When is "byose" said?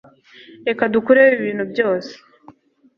1.71-2.11